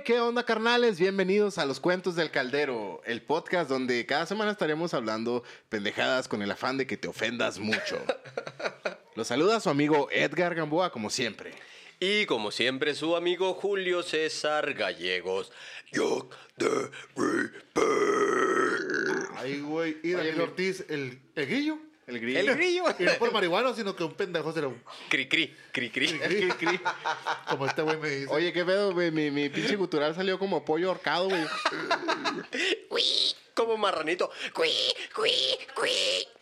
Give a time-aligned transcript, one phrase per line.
[0.00, 0.98] Hey, ¿qué onda, carnales?
[0.98, 6.40] Bienvenidos a Los Cuentos del Caldero, el podcast donde cada semana estaremos hablando pendejadas con
[6.40, 8.02] el afán de que te ofendas mucho.
[9.14, 11.52] Los saluda su amigo Edgar Gamboa, como siempre.
[11.98, 15.52] Y como siempre, su amigo Julio César Gallegos.
[15.92, 16.30] Yo.
[19.36, 19.98] Ay, güey.
[20.02, 21.78] Y Daniel Ortiz, el, el grillo.
[22.10, 22.40] El grillo.
[22.40, 22.84] El grillo.
[22.98, 24.82] Y no por marihuano, sino que un pendejo será un.
[25.08, 26.18] Cri cri, cri cri.
[26.18, 26.80] Cri, cri.
[27.48, 28.32] Como este güey me dice.
[28.32, 29.10] Oye, qué pedo, güey.
[29.10, 31.44] Mi, mi pinche gutural salió como pollo ahorcado, güey.
[32.88, 33.02] Cui,
[33.54, 34.30] Como marranito.
[34.52, 34.70] Cui,
[35.14, 35.32] cui,
[35.74, 35.90] cui.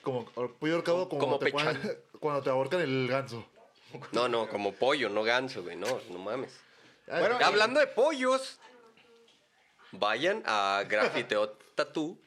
[0.02, 3.44] Como pollo ahorcado, como, Como te ponen- cuando te ahorcan el ganso.
[4.12, 5.76] No, no, como pollo, no ganso, güey.
[5.76, 6.52] No, no mames.
[7.06, 8.58] Bueno, Ay, Hablando de pollos,
[9.92, 12.18] vayan a Grafiteot Tattoo,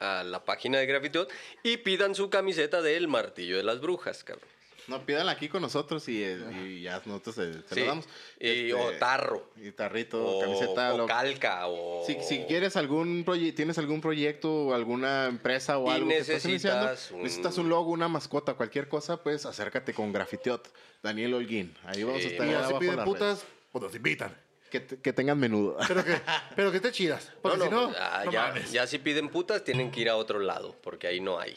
[0.00, 1.30] a la página de Grafiteot,
[1.62, 4.48] y pidan su camiseta del martillo de las brujas, cabrón.
[4.86, 7.80] No, pídanla aquí con nosotros y, eh, y ya nosotros se, se Sí.
[7.80, 8.04] lo damos.
[8.38, 9.50] Y, Este, o tarro.
[9.56, 10.92] Y tarrito, O, camiseta.
[10.92, 12.04] o lo- calca, o...
[12.06, 16.18] Si, si quieres algún proyecto, tienes algún proyecto o alguna empresa o Y algo que
[16.18, 20.70] estás iniciando, necesitas un- necesitas un logo, una mascota, cualquier cosa, pues acércate con Grafiteot,
[21.02, 21.74] Daniel Holguín.
[21.84, 24.36] Ahí vamos a estar Y ya se piden putas, pues nos invitan.
[24.74, 25.76] Que, te- que tengan menudo.
[25.88, 26.20] Pero que,
[26.56, 27.30] pero que esté chidas.
[27.40, 28.72] Porque No, si no, no, pues, ah, no ya, mames.
[28.72, 31.56] ya si piden putas tienen que ir a otro lado, porque ahí no hay.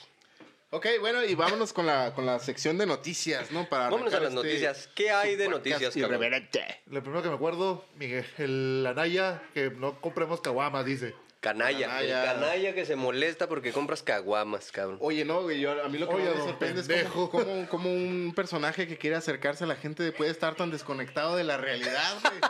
[0.70, 3.68] ok, bueno, y vámonos con la, con la sección de noticias, ¿no?
[3.68, 4.90] Para Vámonos a las este noticias.
[4.94, 6.12] ¿Qué hay de noticias, cabrón?
[6.12, 6.82] irreverente.
[6.86, 11.16] Lo primero que me acuerdo, Miguel, el Anaya, que no compremos caguamas, dice.
[11.40, 12.24] Canalla, Canalla.
[12.34, 14.98] el canalla que se molesta porque compras caguamas, cabrón.
[15.02, 17.94] Oye, no, güey, yo, a mí lo que Oye, me sorprende es cómo, cómo- cómo
[17.94, 22.18] un personaje que quiere acercarse a la gente puede estar tan desconectado de la realidad,
[22.24, 22.42] güey.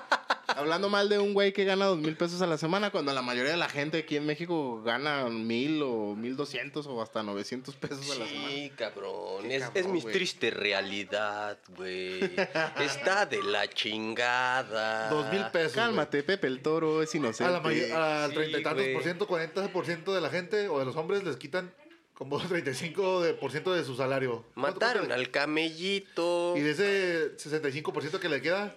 [0.47, 3.21] Hablando mal de un güey que gana dos mil pesos a la semana, cuando la
[3.21, 7.75] mayoría de la gente aquí en México gana mil o mil doscientos o hasta 900
[7.75, 8.47] pesos a la semana.
[8.49, 9.51] Sí, cabrón.
[9.51, 12.19] Es, cabrón, es mi triste realidad, güey.
[12.79, 15.09] Está de la chingada.
[15.09, 15.73] Dos mil pesos.
[15.73, 17.49] Cálmate, Pepe el Toro, es inocente.
[17.49, 20.29] A la may- al Sí, treinta y tantos por ciento, 40 por ciento de la
[20.29, 21.73] gente o de los hombres les quitan
[22.13, 24.45] como 35 de- por ciento de su salario.
[24.55, 26.55] ¿Cuánto Mataron al camellito.
[26.57, 28.75] Y de ese 65% que le queda,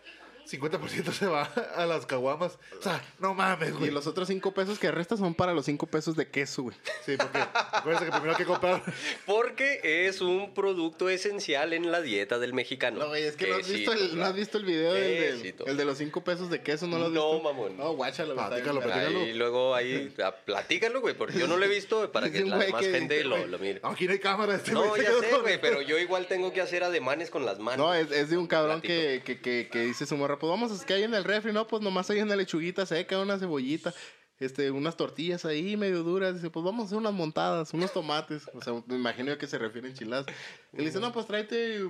[0.50, 1.42] 50% se va
[1.76, 2.58] a las caguamas.
[2.78, 3.90] O sea, no mames, Y güey.
[3.90, 6.76] los otros cinco pesos que restas son para los cinco pesos de queso, güey.
[7.06, 8.82] Sí, porque acuérdense que primero hay que comprar.
[9.26, 12.98] Porque es un producto esencial en la dieta del mexicano.
[13.00, 15.76] No, güey, es que no has, visto el, no has visto el video del, el
[15.76, 17.42] de los cinco pesos de queso, ¿no lo has No, visto?
[17.52, 17.76] mamón.
[17.76, 18.34] No, guáchalo.
[18.34, 19.20] Platícalo, platícalo.
[19.20, 22.58] Ahí, luego ahí, ah, platícalo, güey, porque yo no lo he visto para que la
[22.58, 23.80] demás que- gente que, lo, lo mire.
[23.82, 24.56] Aquí no hay cámara.
[24.56, 27.86] Este No, ya sé, güey, pero yo igual tengo que hacer ademanes con las manos.
[27.86, 30.72] No, es, es de un cabrón que, que, que, que dice su morra, pues vamos,
[30.72, 33.94] es que hay en el refri, no, pues nomás hay una lechuguita seca, una cebollita,
[34.40, 38.48] este, unas tortillas ahí medio duras, dice, pues vamos a hacer unas montadas, unos tomates,
[38.54, 40.26] o sea, me imagino que se refiere a enchiladas.
[40.72, 41.88] Y le dice, no, pues tráete,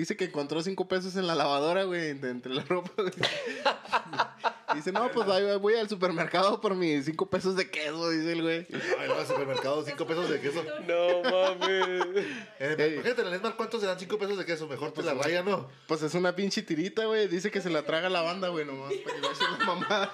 [0.00, 3.12] dice que encontró cinco pesos en la lavadora, güey, de- entre la ropa, güey.
[4.74, 8.42] Dice, no, pues ahí voy al supermercado por mis cinco pesos de queso, dice el
[8.42, 8.66] güey.
[8.98, 10.64] Ay, no, al supermercado, 5 pesos de queso.
[10.88, 12.26] No mames.
[12.58, 12.94] Eh.
[12.96, 14.66] Imagínate, Esmar, ¿cuántos serán 5 pesos de queso?
[14.66, 15.68] Mejor te la raya, ¿no?
[15.86, 18.92] Pues es una pinche tirita, güey, dice que se la traga la banda, güey, nomás,
[19.04, 20.12] para que no se la mamada.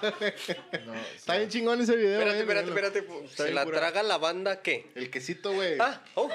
[0.85, 2.87] No, Está bien chingón ese video, Espérate, güey, espérate, míralo.
[3.07, 3.25] espérate.
[3.25, 4.91] Está ¿Se bien la traga la banda qué?
[4.93, 5.77] El quesito, güey.
[5.79, 6.29] Ah, oh, oh.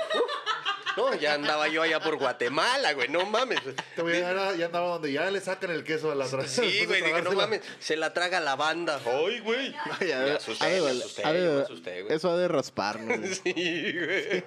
[0.97, 3.59] No, ya andaba yo allá por Guatemala, güey, no mames.
[3.95, 6.27] Te voy a llegar a, ya andaba donde ya le sacan el queso a la
[6.27, 9.01] tra- Sí, güey, dije, no mames, se la traga la banda.
[9.05, 9.75] Ay, güey.
[10.01, 12.15] Ay, a Me ver, asusté, me asusté, yo me asusté, güey.
[12.17, 13.19] Eso ha de rasparnos.
[13.19, 13.35] güey.
[13.35, 14.45] Sí, güey.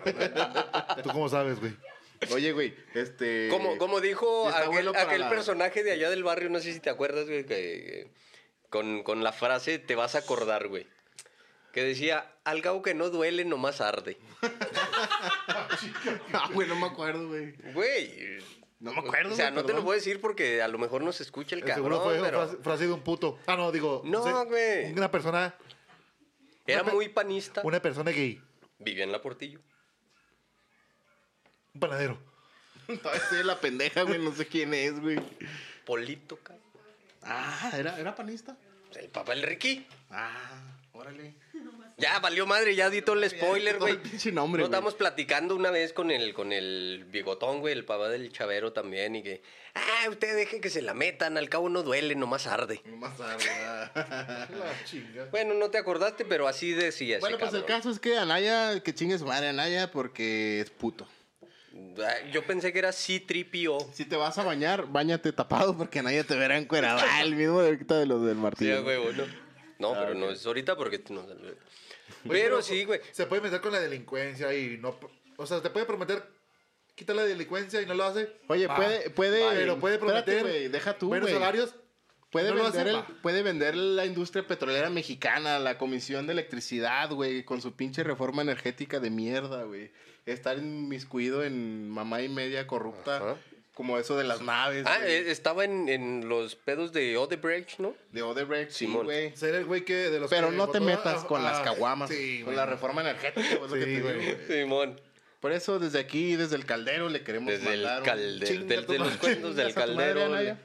[1.04, 1.74] ¿Tú cómo sabes, güey?
[2.32, 3.48] Oye, güey, este.
[3.50, 6.90] Como, como dijo aquel, aquel la- personaje de allá del barrio, no sé si te
[6.90, 8.12] acuerdas, güey, que, que
[8.70, 10.86] con, con la frase te vas a acordar, güey.
[11.79, 14.17] Que decía, al gao que no duele, nomás arde.
[16.34, 17.53] Ah, güey, no me acuerdo, güey.
[17.73, 18.40] Güey.
[18.81, 19.85] No me acuerdo, O sea, güey, no te lo perdón.
[19.85, 22.63] puedo decir porque a lo mejor no se escucha el Seguro cabrón, fue pero frase,
[22.63, 23.39] frase de un puto.
[23.47, 24.01] Ah, no, digo.
[24.03, 24.91] No, sé, güey.
[24.91, 25.56] Una persona,
[26.68, 27.62] era una muy panista.
[27.63, 28.41] una persona gay.
[28.79, 29.62] Vivía en la Portillo.
[31.73, 32.19] Un panadero.
[32.88, 35.18] Todavía estoy la pendeja, güey, no sé quién es, güey.
[35.85, 36.62] Polito, cabrón.
[37.22, 38.57] Ah, ¿era, era panista?
[38.95, 39.88] El papá del Ricky.
[40.09, 41.36] Ah, órale.
[42.00, 43.98] Ya, valió madre, ya di todo el spoiler, güey.
[44.01, 44.72] pinche nombre, No güey.
[44.72, 49.16] estábamos platicando una vez con el, con el bigotón, güey, el papá del chavero también,
[49.18, 49.42] y que,
[49.75, 52.81] ah, usted deje que se la metan, al cabo no duele, nomás arde.
[52.98, 54.48] Más tarde, ah.
[54.50, 55.25] La chinga.
[55.31, 58.80] Bueno, no te acordaste, pero así decía ese Bueno, pues el caso es que Anaya,
[58.81, 61.07] que chingue su madre Anaya porque es puto.
[62.31, 63.92] Yo pensé que era C-3PO.
[63.94, 67.00] Si te vas a bañar, bañate tapado porque Anaya te verá encuerado.
[67.10, 68.78] Ah, el mismo de ahorita de los del Sí, martillo.
[68.80, 69.24] a huevo, ¿no?
[69.80, 71.25] No, Ah, pero no es ahorita porque no
[72.27, 73.00] Pero sí, güey.
[73.12, 74.98] Se puede meter con la delincuencia y no.
[75.38, 76.24] O sea, te puede prometer
[76.95, 78.30] quitar la delincuencia y no lo hace.
[78.48, 78.75] Oye, Va.
[78.75, 79.39] puede, puede.
[79.56, 81.39] Pero puede espérate, prometer güey, deja tú, buenos güey.
[81.39, 81.75] salarios
[82.31, 87.44] Puede, No vender el- puede vender la industria petrolera mexicana, la Comisión de Electricidad, güey,
[87.44, 89.92] con su pinche reforma energética de mierda, güey.
[90.27, 93.36] Estar inmiscuido en mamá y media corrupta, Ajá.
[93.80, 95.10] Como eso de las naves, Ah, güey.
[95.10, 97.96] eh, estaba en, en los pedos de Odebrecht, ¿no?
[98.12, 99.06] de Odebrecht, sí, Simón.
[99.06, 99.34] güey.
[99.38, 101.62] Ser el güey que de los Pero que no te a- metas con a- las
[101.62, 102.58] caguamas, Sí, con güey.
[102.58, 104.64] la reforma energética, güey, lo que te.
[104.64, 105.00] Simón.
[105.40, 109.00] Por eso, desde aquí, desde el caldero, le queremos Desde el mandar un caldero, de
[109.00, 110.58] los cuentos del madre, caldero.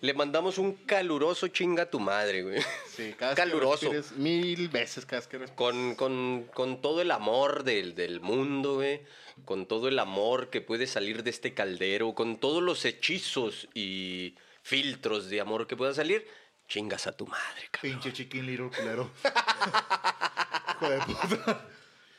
[0.00, 2.60] Le, mandamos un caluroso chinga a tu madre, güey.
[2.88, 3.90] Sí, cada vez Caluroso.
[3.90, 5.54] que mil veces cada vez que.
[5.54, 9.02] Con, con, con todo el amor del, del mundo, güey.
[9.44, 12.14] Con todo el amor que puede salir de este caldero.
[12.14, 16.26] Con todos los hechizos y filtros de amor que pueda salir.
[16.68, 17.92] Chingas a tu madre, cabrón.
[18.00, 19.10] Pinche chiquín little culero.
[20.80, 21.68] Hijo de puta.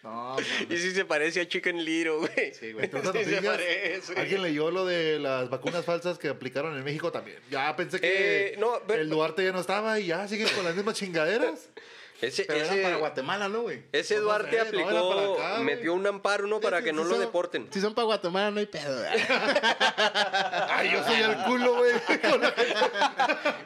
[0.03, 0.35] No,
[0.69, 2.53] Y si se parece a Chicken Little, güey.
[2.53, 2.89] Sí, güey.
[3.13, 4.19] Sí se parece.
[4.19, 7.37] Alguien leyó lo de las vacunas falsas que aplicaron en México también.
[7.49, 10.75] Ya pensé que Eh, no, el Duarte ya no estaba y ya siguen con las
[10.75, 11.69] mismas chingaderas.
[12.19, 13.83] Ese, Pero ese, era para Guatemala, ¿no, güey?
[13.91, 15.63] ese No Duarte no, aplicó, acá, güey.
[15.65, 16.59] metió un amparo, ¿no?
[16.59, 17.67] Para Sí, que no lo son- deporten.
[17.71, 18.97] Si son para Guatemala, no hay pedo.
[18.97, 19.09] güey.
[20.69, 21.91] Ay, yo soy el culo, güey.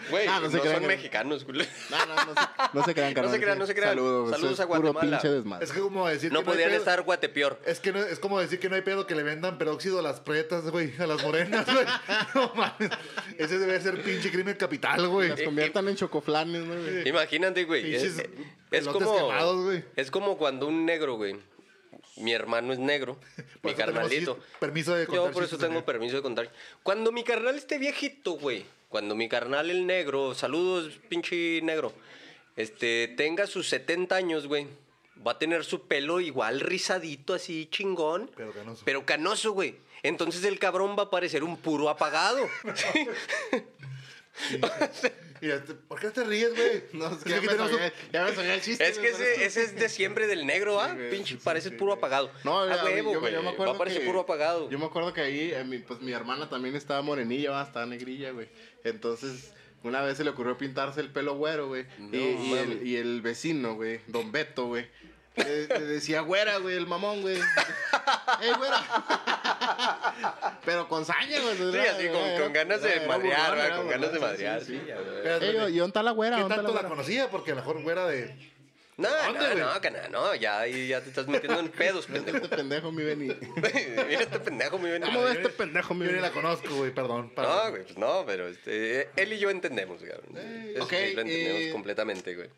[0.10, 1.64] Güey, Ah, no, no se crean son que- mexicanos, culo.
[1.90, 2.40] No, no, no se,
[2.74, 3.34] no se crean, carnal.
[3.34, 3.90] se crean, no se crean.
[3.92, 4.32] Saludos.
[4.32, 5.22] Saludos a Guatemala.
[5.62, 7.60] Es que como decir No que no podían estar guatepeor.
[7.66, 10.02] Es que no- es como decir que no hay pedo que le vendan peróxido a
[10.02, 11.86] las pretas, güey, a las morenas, güey.
[12.36, 12.90] No mames.
[13.38, 15.30] Ese debe ser pinche crimen capital, güey.
[15.30, 17.08] Las conviertan en chocoflanes, ¿no, güey?
[17.08, 17.96] Imagínate, güey.
[18.72, 19.16] Es, como.
[19.16, 19.84] quemados, güey.
[19.96, 21.36] Es como cuando un negro, güey.
[22.18, 23.18] Mi hermano es negro.
[23.64, 24.40] Mi carnalito.
[24.60, 26.52] permiso de Yo contar por eso tengo permiso de contar.
[26.84, 28.66] Cuando mi carnal esté viejito, güey.
[28.90, 31.94] Cuando mi carnal el negro, saludos, pinche negro.
[32.58, 34.68] Este, tenga sus 70 años, güey.
[35.26, 38.30] Va a tener su pelo igual rizadito, así chingón.
[38.36, 38.82] Pero canoso.
[38.84, 39.76] Pero canoso, güey.
[40.04, 42.48] Entonces el cabrón va a parecer un puro apagado.
[45.42, 46.84] Mira, te- ¿por qué te ríes, güey?
[46.94, 48.88] No, es que Es ya me, un- soñé, ya me soñé el chiste.
[48.88, 50.96] Es que ese, ese es de siempre del negro, ¿ah?
[50.96, 52.32] Sí, Pinche, sí, parece sí, puro apagado.
[52.44, 53.34] No, a ya, huevo, yo, güey.
[53.34, 54.70] yo me acuerdo Va a parecer que- puro apagado.
[54.70, 57.64] Yo me acuerdo que ahí, eh, mi, pues mi hermana también estaba morenilla, ¿va?
[57.64, 58.50] estaba negrilla, güey.
[58.84, 59.52] Entonces,
[59.84, 61.86] una vez se le ocurrió pintarse el pelo güero, güey.
[61.98, 62.86] No y, y el, mames.
[62.86, 64.88] y el vecino, güey, don Beto, güey.
[65.38, 67.38] Le, le decía güera, güey, el mamón, güey.
[68.42, 68.84] ¡Ey, güera!
[70.66, 71.58] Pero con saña, güey.
[71.58, 73.78] Sí, así con, con ganas de madrear, ¿verdad?
[73.78, 74.62] con ganas de madrear.
[74.64, 75.16] Sí, ya, güey.
[75.18, 75.72] Espérate, Ey, espérate.
[75.72, 76.36] ¿y dónde está la güera?
[76.38, 76.96] ¿Qué ¿Dónde está tanto la güera?
[76.96, 77.30] conocía?
[77.30, 78.52] Porque a lo mejor güera de...
[78.98, 79.60] No, ¿Dónde, no, güey?
[79.60, 82.46] no, cana, no, ya, ya te estás metiendo en pedos, Mira pendejo.
[82.46, 83.28] este pendejo, mi Beni.
[83.56, 85.02] Mira este pendejo, mi ven.
[85.02, 86.22] ¿Cómo yo ves este pendejo, mi Yo ni Beni?
[86.22, 87.34] la conozco, güey, perdón.
[87.36, 90.38] No, güey, pues no, pero este, él y yo entendemos, cabrón.
[90.38, 92.50] Eso ok, sí, lo entendemos eh, completamente, güey.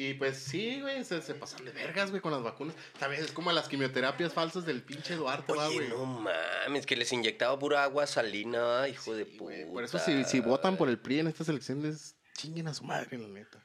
[0.00, 2.76] Y pues sí, güey, se, se pasan de vergas, güey, con las vacunas.
[3.00, 5.88] Sabes, es como las quimioterapias falsas del pinche Duarte, va, Oye, güey.
[5.88, 9.42] no mames, que les inyectaba pura agua salina, hijo de puta.
[9.42, 12.84] Güey, Por eso si, si votan por el PRI en estas elecciones, chinguen a su
[12.84, 13.58] madre, la neta.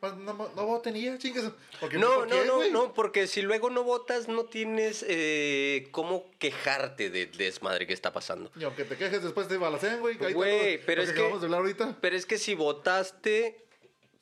[0.00, 1.52] Pues no, no voten y ya, chingas.
[1.78, 6.30] Porque No, ¿por no, no, no, porque si luego no votas, no tienes eh, cómo
[6.38, 8.50] quejarte del desmadre que está pasando.
[8.58, 10.16] Y aunque te quejes después te balacean, güey.
[10.16, 11.98] Güey, pero es que- acabamos de hablar ahorita.
[12.00, 13.66] Pero es que si votaste,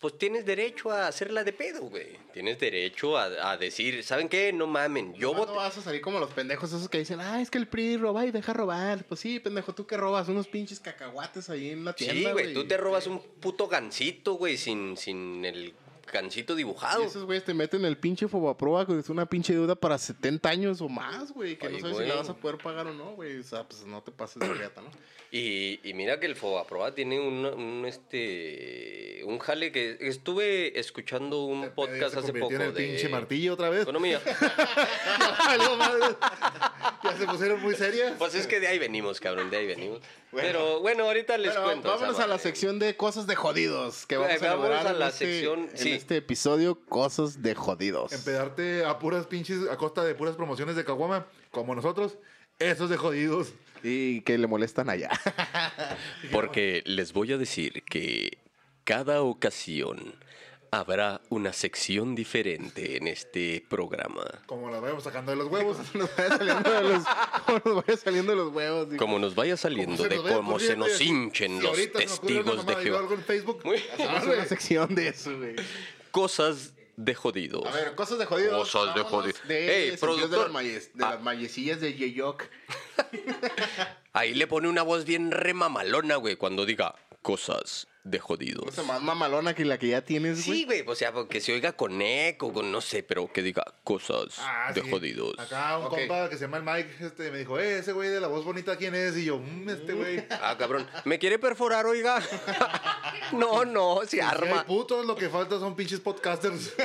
[0.02, 2.18] pues tienes derecho a hacerla de pedo, güey.
[2.34, 4.52] Tienes derecho a, a decir, ¿saben qué?
[4.52, 5.52] No mamen, yo No voté.
[5.52, 8.26] vas a salir como los pendejos esos que dicen, ah, es que el PRI roba
[8.26, 9.04] y deja robar.
[9.04, 12.52] Pues sí, pendejo, tú que robas unos pinches cacahuates ahí en la tienda, Sí, güey,
[12.52, 15.72] tú te robas un puto gancito, güey, sin, sin el
[16.10, 17.04] gancito Y dibujado.
[17.04, 20.80] esos güeyes te meten el pinche Fobaproa, que es una pinche deuda para 70 años
[20.80, 21.56] o más, güey.
[21.58, 22.06] Que Ay, no sabes güey.
[22.06, 23.38] si la vas a poder pagar o no, güey.
[23.38, 24.88] O sea, pues no te pases de reata, ¿no?
[25.30, 31.44] Y, y mira que el Fobaproa tiene un, un, este un jale que estuve escuchando
[31.44, 33.82] un podcast hace poco en el de pinche martillo otra vez.
[33.82, 34.20] economía.
[35.48, 36.04] Algo madre.
[37.04, 38.14] ya se pusieron muy serias.
[38.18, 40.00] Pues es que de ahí venimos, cabrón, de ahí venimos.
[40.32, 40.48] Bueno.
[40.48, 41.88] Pero bueno, ahorita les Bueno, cuento.
[41.90, 44.06] vámonos a la sección de cosas de jodidos.
[44.06, 45.92] Que vamos a vámonos lograr a en la este- sección, en sí.
[45.92, 48.12] este episodio, cosas de jodidos.
[48.12, 52.16] Empedarte a puras pinches, a costa de puras promociones de Caguama, como nosotros,
[52.58, 53.52] esos de jodidos.
[53.82, 55.10] Y que le molestan allá.
[56.32, 58.38] Porque les voy a decir que
[58.84, 60.14] cada ocasión
[60.72, 64.24] habrá una sección diferente en este programa.
[64.46, 65.76] Como las vayamos sacando de los huevos.
[65.94, 67.04] nos vaya saliendo de los,
[67.64, 68.88] nos vaya saliendo de los huevos.
[68.90, 68.98] digo.
[68.98, 72.76] Como nos vaya saliendo de nos vaya cómo se nos hinchen si los testigos de
[72.76, 72.98] Jehová.
[73.00, 73.62] algo en Facebook.
[73.94, 75.56] Hacemos una sección de eso, güey.
[76.10, 77.66] Cosas de jodidos.
[77.66, 78.70] A ver, cosas de jodidos.
[78.70, 79.40] Cosas de jodidos.
[79.46, 81.10] De de, las malles- de Ah.
[81.10, 82.44] las mallecillas de Yeyok.
[84.12, 88.66] Ahí le pone una voz bien remamalona, güey, cuando diga cosas de jodidos.
[88.66, 90.58] O sea, más mamalona que la que ya tienes, güey.
[90.58, 93.64] Sí, güey, o sea, que se oiga con eco, con no sé, pero que diga
[93.84, 94.90] cosas Ah, de sí.
[94.90, 95.38] jodidos.
[95.38, 98.20] Acá un compa que se llama el Mike este, me dijo, eh, ese güey de
[98.20, 99.16] la voz bonita, ¿quién es?
[99.16, 100.26] Y yo, "Mm, este güey.
[100.30, 100.84] Ah, cabrón.
[101.04, 102.20] ¿Me quiere perforar, oiga?
[103.32, 104.64] no, no, se Si hay arma.
[104.66, 106.74] putos, lo que falta son pinches podcasters.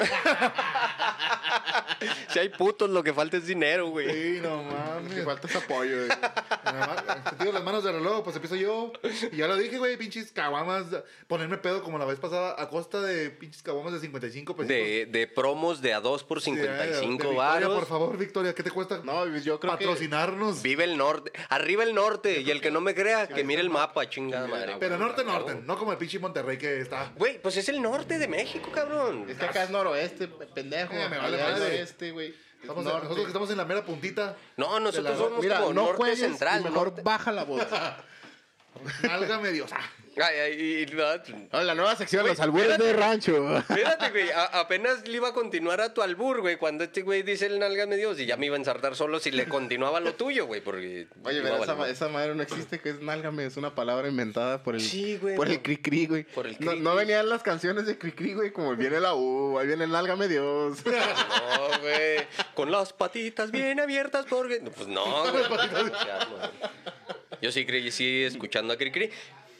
[2.29, 4.07] Si hay putos, lo que falta es dinero, güey.
[4.35, 5.25] Sí, no Que mames.
[5.25, 6.09] falta ese apoyo, güey.
[6.63, 8.91] Nada más, Te digo las manos de reloj, pues empiezo yo.
[9.31, 10.85] Y ya lo dije, güey, pinches caguamas.
[11.27, 14.67] Ponerme pedo como la vez pasada a costa de pinches caguamas de 55 pesos.
[14.67, 17.73] De, de promos de a dos por 55 varos.
[17.73, 19.67] Por favor, Victoria, ¿qué te cuesta No, yo creo que...
[19.67, 20.61] patrocinarnos?
[20.61, 21.31] Vive el norte.
[21.49, 22.41] Arriba el norte.
[22.41, 24.75] Y el que no me crea, que mire el mapa, chingada madre.
[24.79, 27.11] Pero norte, norte, no como el pinche Monterrey que está.
[27.17, 29.25] Güey, pues es el norte de México, cabrón.
[29.29, 30.93] Es que acá es noroeste, pendejo.
[30.93, 31.79] Eh, me vale madre.
[31.79, 32.33] oeste, güey.
[32.67, 33.03] Es Estamos- norte.
[33.03, 34.35] nosotros que estamos en la mera puntita.
[34.57, 36.61] No, nosotros somos Mira, como no norte juegues central.
[36.61, 37.61] y mejor norte- baja la voz.
[39.03, 39.71] Nálgame Dios.
[39.73, 39.79] Ah,
[40.19, 41.03] Ay, ay, y- no,
[41.51, 43.57] Ah, la nueva sección, Güey, los albures de rancho.
[43.69, 44.29] Espérate, güey.
[44.31, 46.57] a- apenas le iba a continuar a tu albur, güey.
[46.57, 49.29] Cuando este güey dice el nalgame Dios y ya me iba a ensartar solo si
[49.31, 50.61] le continuaba lo tuyo, güey.
[50.61, 51.07] Porque.
[51.23, 54.63] Oye, pero a esa, esa madre no existe, que es nálgame, es una palabra inventada
[54.63, 55.53] por el, Sí, güey, por no.
[55.53, 56.23] el cri-cri, güey.
[56.23, 56.79] Por el no, cri-cri.
[56.81, 60.27] no venían las canciones de cri-cri, güey, como viene la U, ahí viene el nálgame
[60.27, 60.79] Dios.
[60.85, 62.25] No, güey.
[62.55, 64.59] Con las patitas bien abiertas porque.
[64.61, 65.43] No, Pues no, güey.
[67.41, 69.11] Yo sí creí, sí, escuchando a Cricri.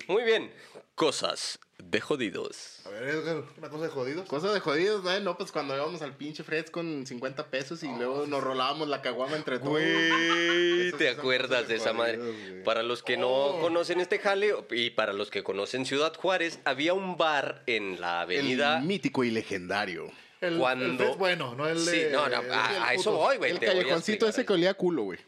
[0.08, 0.52] Muy bien.
[0.96, 2.82] Cosas de jodidos.
[2.86, 4.28] A ver, Edgar, una cosa de jodidos.
[4.28, 5.20] Cosas de jodidos, ¿no?
[5.20, 9.02] No, pues cuando íbamos al pinche Freds con 50 pesos y luego nos rolábamos la
[9.04, 9.72] caguama entre todos.
[9.72, 12.64] Güey, ¿te acuerdas de esa madre?
[12.66, 13.62] Para los que no Oh.
[13.62, 18.22] conocen este jale y para los que conocen Ciudad Juárez, había un bar en la
[18.22, 18.80] avenida.
[18.80, 20.12] El mítico y legendario.
[20.42, 22.12] El, Cuando- el Fred bueno, no el Sí, de.
[22.12, 23.52] no, no, el- a, a eso voy, güey.
[23.52, 25.20] El te voy a callejoncito ese que olía a culo, güey.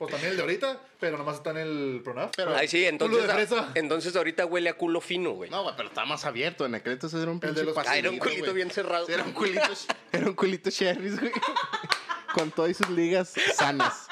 [0.00, 2.30] Pues también el de ahorita, pero nomás está en el Pronaf.
[2.34, 3.68] Pero- Ay, sí, Culo entonces, de fresa.
[3.74, 5.50] entonces ahorita huele a culo fino, güey.
[5.50, 6.64] No, güey, pero estaba más abierto.
[6.64, 8.54] En aquel entonces era un pinche de los- Ah, era un culito güey.
[8.54, 9.06] bien cerrado.
[9.08, 9.68] Era un culito,
[10.10, 11.30] era un culito Sherry's, güey.
[12.34, 14.06] Con todas sus ligas sanas.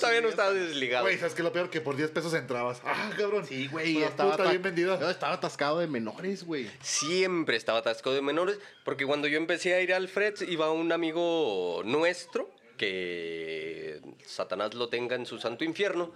[0.00, 1.04] Todavía no estaba desligado.
[1.04, 1.70] Güey, ¿sabes qué es lo peor?
[1.70, 2.80] Que por 10 pesos entrabas.
[2.84, 3.46] Ah, cabrón.
[3.46, 3.98] Sí, güey.
[3.98, 4.96] Una Estaba, puta ata- bien vendida.
[4.98, 6.68] No, estaba atascado de menores, güey.
[6.82, 10.90] Siempre estaba atascado de menores, porque cuando yo empecé a ir al Freds, iba un
[10.90, 16.14] amigo nuestro, que Satanás lo tenga en su santo infierno,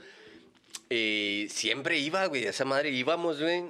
[0.89, 3.65] y siempre iba, güey, esa madre, íbamos, güey.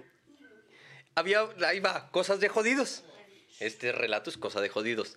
[1.16, 3.02] Había, ahí va, cosas de jodidos.
[3.58, 5.16] Este relato es cosa de jodidos.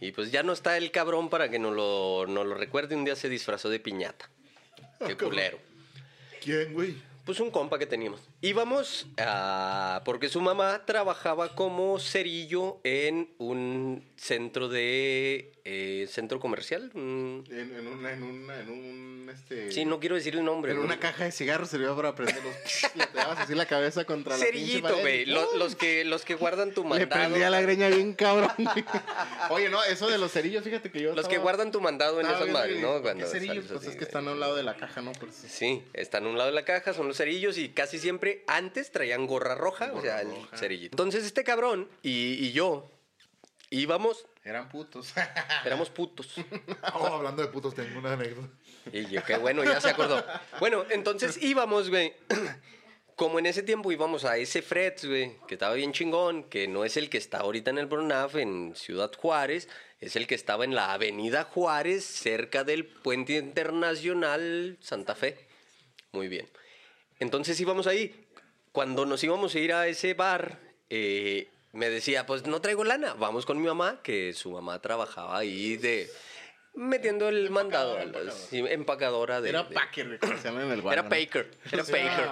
[0.00, 2.94] Y pues ya no está el cabrón para que nos lo, nos lo recuerde.
[2.94, 4.30] Un día se disfrazó de piñata.
[4.98, 5.30] Qué cabrón.
[5.30, 5.58] culero.
[6.42, 6.94] ¿Quién, güey?
[7.28, 8.22] Pues un compa que teníamos.
[8.40, 10.00] Íbamos a...
[10.06, 15.52] porque su mamá trabajaba como cerillo en un centro de...
[15.66, 16.90] eh, centro comercial.
[16.94, 19.70] En, en una, en una, en un, este...
[19.72, 20.72] Sí, no quiero decir el nombre.
[20.72, 22.54] En una caja de cigarros servía para prenderlos.
[22.94, 25.00] Le pegabas así la cabeza contra la Cerillito, pared.
[25.02, 25.26] güey.
[25.26, 27.10] Lo- Los, que, los que guardan tu Le mandado.
[27.10, 28.50] prendía la greña bien cabrón.
[29.50, 32.26] Oye, no, eso de los cerillos, fíjate que yo Los que guardan tu mandado en
[32.26, 33.02] esas madres, ¿no?
[33.02, 33.66] Cuando ¿Qué cerillos?
[33.70, 35.12] Pues es que están a un lado de la caja, ¿no?
[35.30, 38.90] Sí, están a un lado de la caja, son los cerillos y casi siempre antes
[38.90, 40.56] traían gorra roja, o sea, el roja.
[40.56, 40.94] cerillito.
[40.94, 42.90] Entonces este cabrón y, y yo
[43.70, 45.12] íbamos, eran putos.
[45.64, 46.34] éramos putos.
[46.94, 48.48] Oh, hablando de putos, tengo una anécdota.
[48.92, 50.24] Y yo, qué bueno, ya se acordó.
[50.58, 52.14] Bueno, entonces íbamos, güey.
[53.14, 56.84] Como en ese tiempo íbamos a ese Freds, güey, que estaba bien chingón, que no
[56.84, 60.64] es el que está ahorita en el Bronaf, en Ciudad Juárez, es el que estaba
[60.64, 65.48] en la Avenida Juárez, cerca del Puente Internacional Santa Fe.
[66.12, 66.48] Muy bien.
[67.18, 68.26] Entonces íbamos ahí.
[68.72, 70.58] Cuando nos íbamos a ir a ese bar,
[70.90, 75.38] eh, me decía, pues no traigo lana, vamos con mi mamá, que su mamá trabajaba
[75.38, 76.10] ahí de
[76.74, 77.98] metiendo el mandado,
[78.32, 79.48] sí, empacadora de...
[79.48, 80.92] Era de- Packer, se llama en el bar.
[80.94, 81.08] Era ¿no?
[81.08, 82.28] Baker, era Baker.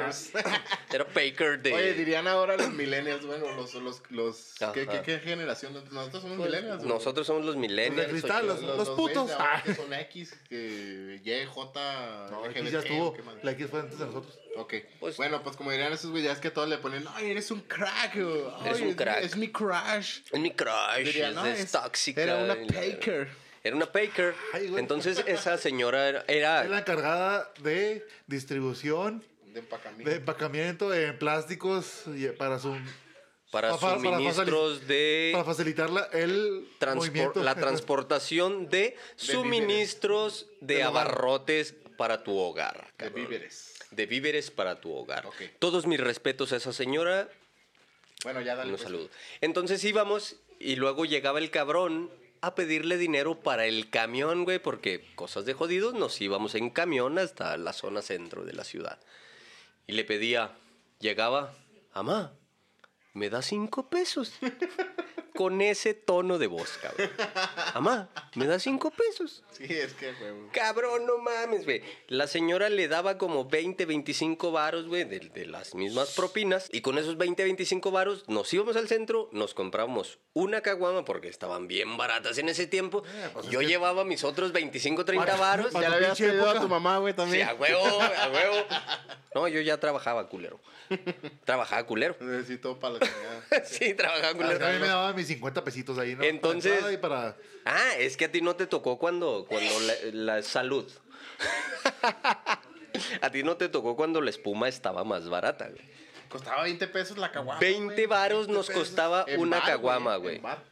[0.92, 1.72] Era Baker de...
[1.72, 5.74] Oye, dirían ahora los millennials, bueno, los, los, los, ¿qué, qué, qué generación?
[5.90, 6.78] Nosotros somos Pues, millennials.
[6.78, 6.88] güey.
[6.88, 7.96] nosotros somos los millennials.
[8.12, 9.30] Los cristal, los- dos putos.
[9.38, 9.62] Ah.
[9.64, 13.16] que son X, que Y, J, No, LGBT, ya estuvo.
[13.42, 14.38] La X fue antes de nosotros.
[14.56, 14.74] Ok.
[15.00, 17.60] Pues- bueno, pues como dirían esos güeyes, es que todos le ponen, ay, eres un
[17.62, 18.44] crack, güey.
[18.64, 19.22] Eres un es- crack.
[19.24, 20.20] Es mi crush.
[20.30, 22.22] Es mi crush, Diría, es, no, es es- tóxica.
[22.22, 23.28] era una Baker.
[23.66, 24.34] Era una Baker.
[24.52, 24.80] Ay, güey.
[24.80, 26.24] Entonces esa señora era...
[26.28, 30.10] era- Es la encargada de distribución, De empacamiento.
[30.10, 32.76] de empacamiento en plásticos y para su
[33.50, 35.30] para Pa- para- para suministros de...
[35.32, 37.42] para facilitar la- el transpor- movimiento.
[37.42, 41.06] la transportación de suministros de, Del hogar.
[41.06, 42.88] abarrotes para tu hogar.
[42.98, 43.14] De cabrón.
[43.24, 43.74] víveres.
[43.90, 45.26] De víveres para tu hogar.
[45.26, 45.42] Ok.
[45.58, 47.28] Todos mis respetos a esa señora.
[48.24, 48.70] Bueno, ya dale.
[48.70, 48.82] Un pues.
[48.82, 49.08] saludo.
[49.40, 52.10] Entonces íbamos y luego llegaba el cabrón
[52.46, 57.18] a pedirle dinero para el camión, güey, porque cosas de jodidos nos íbamos en camión
[57.18, 59.00] hasta la zona centro de la ciudad.
[59.86, 60.56] Y le pedía,
[60.98, 61.54] llegaba,
[61.92, 62.32] Amá,
[63.14, 64.32] ¿me da cinco pesos?
[65.36, 67.10] Con ese tono de voz, cabrón.
[67.74, 69.42] Amá, ¿me da cinco pesos?
[69.52, 70.32] Sí, es que, güey.
[70.52, 71.82] Cabrón, no mames, güey.
[72.08, 76.68] La señora le daba como 20, 25 varos, güey, de, de las mismas propinas.
[76.72, 81.28] Y con esos 20, 25 varos nos íbamos al centro, nos comprábamos una caguama porque
[81.28, 83.02] estaban bien baratas en ese tiempo.
[83.06, 85.72] Eh, pues es Yo que- llevaba mis otros 25, 30 Para- varos.
[85.72, 87.48] para Ya le habías pedido a tu mamá, güey, Sí, también.
[87.48, 88.56] a huevo, a huevo.
[89.34, 90.60] No, yo ya trabajaba culero.
[91.44, 92.16] Trabajaba culero.
[92.20, 93.64] Necesito para la chingada.
[93.64, 94.66] Sí, trabajaba A mí culero.
[94.80, 96.22] me daban mis 50 pesitos ahí, ¿no?
[96.24, 97.36] Entonces- Para entrada y para...
[97.64, 99.94] Ah, es que a ti no te tocó cuando, cuando la,
[100.36, 100.90] la salud.
[103.20, 105.82] A ti no te tocó cuando la espuma estaba más barata, güey.
[106.30, 107.60] Costaba 20 pesos la caguama.
[107.60, 108.06] 20 güey.
[108.06, 108.82] varos 20 nos pesos.
[108.82, 110.36] costaba En una bar, caguama, güey.
[110.36, 110.62] En, bar.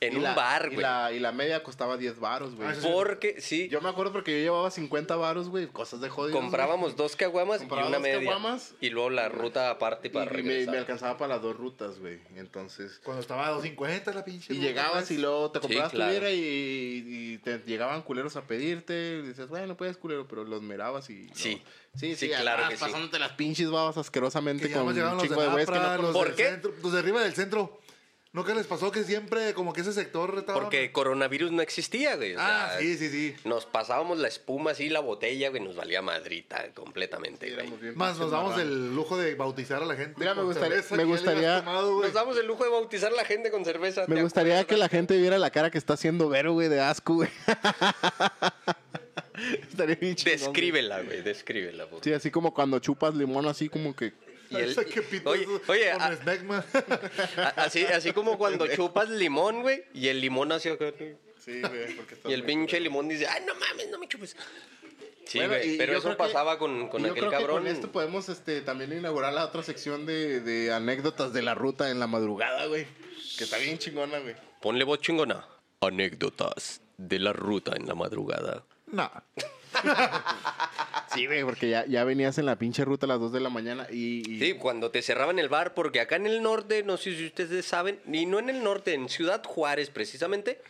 [0.00, 0.80] En Y un la- bar, y güey.
[0.82, 2.68] la- Y la media costaba 10 varos, güey.
[2.68, 2.80] Ah, sí.
[2.92, 5.66] Porque, sí, Yo me acuerdo porque yo llevaba 50 varos, güey.
[5.66, 6.40] Cosas de jodidos.
[6.40, 8.18] comprábamos dos caguamas y una dos media.
[8.18, 8.74] caguamas.
[8.80, 12.18] Y luego la ruta aparte para Y, y me, alcanzaba para las dos rutas, güey.
[12.36, 13.00] Entonces.
[13.04, 14.52] Cuando estaba a 2.50 la pinche.
[14.52, 15.10] Y ruta, llegabas pues.
[15.12, 16.10] y luego te comprabas claro.
[16.10, 19.20] tu birra y, y te llegaban culeros a pedirte.
[19.22, 21.26] Y dices, bueno, puedes culero, pero los mirabas y.
[21.26, 21.34] no.
[21.34, 21.62] Sí.
[21.96, 22.84] Sí, Sí, sí, claro además, que sí.
[22.84, 25.08] pasándote las pinches babas asquerosamente Que con un chingo
[25.40, 26.44] de de güeyes que no ¿Por qué?
[26.44, 27.80] centro, los de arriba del centro.
[28.32, 30.60] ¿No que les pasó que siempre como que ese sector estaba...
[30.60, 32.36] Porque coronavirus no existía, güey.
[32.36, 33.34] o Ah, sí, sí, sí.
[33.44, 37.92] Nos pasábamos la espuma así, la botella, güey, nos valía madrita completamente, Sí, güey.
[37.96, 40.14] Más nos damos el lujo de bautizar a la gente.
[40.16, 42.04] Mira, me con gustaría- cerveza me gustaría- tomado, güey.
[42.06, 44.04] Nos damos el lujo de bautizar a la gente con cerveza.
[44.06, 44.68] Me ¿te gustaría acuerdas?
[44.68, 47.30] que la gente viera la cara que está haciendo Vero, güey, de asco, güey.
[49.68, 50.38] Estaría bien chingón.
[50.38, 51.86] Descríbela, güey, descríbela.
[51.86, 54.12] por Sí, así como cuando chupas limón, así como que.
[54.50, 54.74] Y el-
[55.10, 56.02] pito oye, es oye, con
[57.38, 60.92] a- así, así como cuando chupas limón, güey, y el limón hacia acá.
[61.44, 64.36] Sí, güey, porque Y el pinche limón dice, ay, no mames, no me chupes.
[65.26, 67.36] Sí, Bueno, güey, y pero eso que- pasaba con, con y yo aquel creo que
[67.36, 67.58] cabrón.
[67.62, 71.90] con esto podemos este, también inaugurar la otra sección de, de anécdotas de la ruta
[71.90, 72.86] en la madrugada, güey.
[73.38, 74.34] Que está bien chingona, güey.
[74.60, 75.46] Ponle voz chingona.
[75.80, 78.64] Anécdotas de la ruta en la madrugada.
[78.88, 79.10] no.
[81.14, 83.48] Sí, güey, porque ya, ya venías en la pinche ruta a las 2 de la
[83.50, 84.22] mañana y.
[84.30, 87.26] y- Sí, cuando te cerraban el bar, porque acá en el norte, no sé si
[87.26, 90.60] ustedes saben, y no en el norte, en Ciudad Juárez precisamente,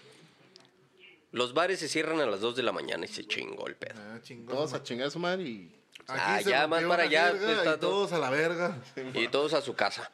[1.32, 3.94] los bares se cierran a las 2 de la mañana y se chingó el pedo.
[3.98, 4.54] Ah, chingón.
[4.56, 5.76] Todos a chingar a su madre y.
[6.08, 7.76] Aquí Ah, se ya, más para allá, está y todo.
[7.78, 8.76] todos a la verga.
[9.14, 10.10] Y todos a su casa.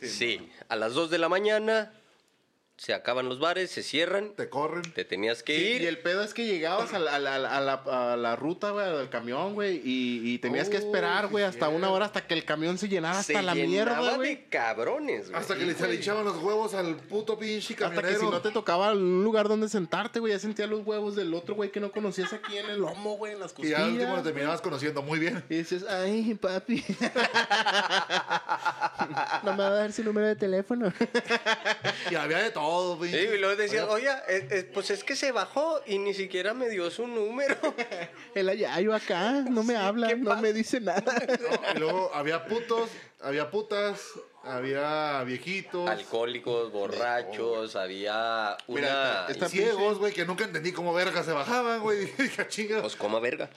[0.00, 1.92] Sí, Sí, a las 2 de la mañana
[2.76, 4.82] se acaban los bares, se cierran, Te corren.
[4.94, 5.82] te tenías que Sí, ir.
[5.82, 8.70] y el pedo es que llegabas a la, a la- a la- a la ruta,
[8.72, 12.26] güey, al camión, güey, y, y tenías que Oh, esperar, güey, hasta una hora hasta
[12.26, 14.34] que el camión se llenara se hasta la mierda, güey.
[14.34, 15.40] de cabrones, güey.
[15.40, 18.18] Hasta que le, se echaban los huevos al puto pinche Hasta camionero.
[18.18, 21.32] que si no te tocaba un lugar donde sentarte, güey, ya sentías los huevos del
[21.32, 23.78] otro güey que no conocías aquí en el lomo, güey, en las Y costillas.
[23.78, 25.44] ya al último lo terminabas conociendo muy bien.
[25.48, 26.84] Y dices, ay, papi.
[29.44, 30.92] no me va a dar su número de teléfono.
[32.10, 32.63] Y había de todo,
[33.10, 36.54] Sí, y luego decía, oye, eh, eh, pues es que se bajó y ni siquiera
[36.54, 37.56] me dio su número.
[38.34, 40.42] El ayayo acá, no me habla, ¿qué no pasa?
[40.42, 41.02] me dice nada.
[41.40, 42.88] No, y luego había putos,
[43.20, 44.00] había putas,
[44.42, 45.88] había viejitos.
[45.88, 49.26] Alcohólicos, borrachos, había Mira, una...
[49.28, 52.06] esta- y ciegos, güey, que nunca entendí cómo verga se bajaban, güey.
[52.18, 52.80] Dije, chinga.
[52.80, 53.50] Pues coma verga.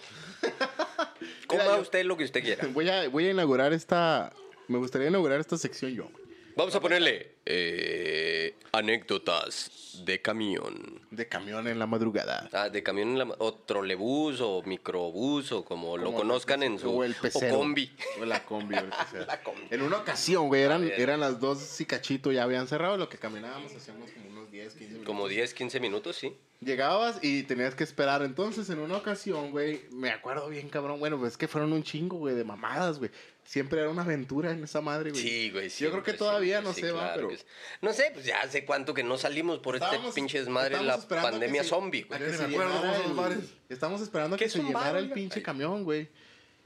[1.47, 2.67] Coma Mira, yo- usted lo que usted quiera.
[2.73, 4.31] Voy a, voy a inaugurar esta.
[4.67, 6.09] Me gustaría inaugurar esta sección yo.
[6.57, 11.01] Vamos a ponerle eh, anécdotas de camión.
[11.11, 12.49] De camión en la madrugada.
[12.51, 16.89] Ah, de camión en la, o trolebús o microbús o como, lo conozcan en su
[16.89, 17.57] o el pecero.
[17.57, 17.95] o combi.
[18.19, 18.73] O la combi.
[18.73, 18.89] o el.
[19.27, 19.67] La combi.
[19.69, 22.97] En una ocasión, güey, eran, eran las dos y cachito, ya habían cerrado.
[22.97, 25.05] Lo que caminábamos hacíamos como unos 10, 15 minutos.
[25.05, 26.35] Como 10, 15 minutos, sí.
[26.61, 28.23] Llegabas y tenías que esperar.
[28.23, 30.99] Entonces, en una ocasión, güey, me acuerdo bien, cabrón.
[30.99, 33.11] Bueno, pues es que fueron un chingo, güey, de mamadas, güey.
[33.47, 35.21] Siempre era una aventura en esa madre, güey.
[35.23, 35.69] Sí, güey.
[35.69, 37.39] Yo creo que todavía siempre, no sí, se va, claro pero.
[37.39, 37.45] que.
[37.81, 40.97] No sé, pues ya hace cuánto que no salimos por este Estábamos- pinche desmadre, la
[41.07, 42.19] pandemia que se- zombie, güey.
[42.19, 43.39] que se me acuerdo el- bares.
[43.69, 45.43] Estamos esperando a ¿Qué que es se bar, llenara el pinche Ay.
[45.43, 46.09] camión, güey.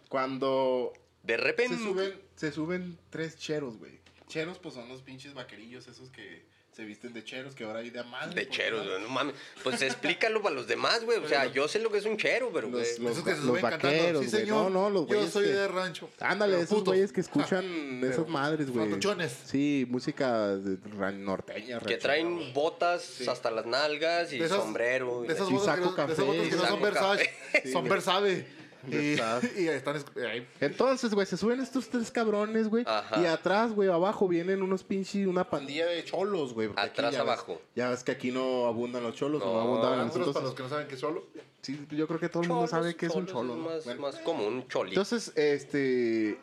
[0.10, 0.92] Cuando
[1.24, 1.78] De se repente.
[1.78, 4.00] suben, se suben tres cheros, güey.
[4.28, 7.90] Cheros, pues son los pinches vaquerillos esos que se visten de cheros, que ahora hay
[7.90, 8.34] de madre.
[8.34, 9.36] De cheros, no- güey, no mames.
[9.62, 11.18] Pues explícalo para los demás, güey.
[11.20, 12.82] O sea, yo sé lo que es un chero, pero, güey.
[12.84, 14.70] Los, los, Esos que se los vaqueros, Sí, señor.
[14.72, 16.10] No, no, los Yo soy que- de rancho.
[16.20, 18.86] Ándale, Pero esos güeyes que escuchan Pero esas madres, güey.
[18.90, 19.34] fantochones.
[19.46, 20.78] Sí, música de
[21.14, 21.80] norteña.
[21.80, 22.54] Que traen güey.
[22.54, 25.24] botas hasta las nalgas y De esas- sombrero.
[25.26, 27.30] y De esas botas que no, de esas café, botas que no son Versace.
[27.52, 27.72] café.
[27.72, 28.61] Son Versace.
[29.58, 29.96] Y, están.
[29.96, 30.48] es- ahí.
[30.60, 32.86] Entonces, güey, se suben estos tres cabrones, güey.
[33.22, 36.70] Y atrás, güey, abajo vienen unos pinches, una pandilla de cholos, güey.
[36.76, 37.62] Atrás, ya ves- abajo.
[37.76, 40.34] ya ves que aquí no abundan los cholos, no, No, abundaban Nosotros, nosotros.
[40.34, 41.24] para los que no saben qué solo.
[41.62, 43.56] Sí, yo creo que todo el mundo Cholos, sabe que es un cholo.
[43.56, 43.64] ¿no?
[43.70, 45.00] más, Bueno, más común, cholito.
[45.00, 46.40] Entonces, este.